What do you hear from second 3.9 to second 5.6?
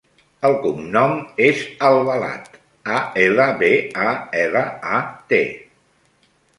a, ela, a, te.